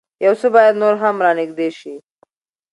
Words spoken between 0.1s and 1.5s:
يو څه بايد نور هم را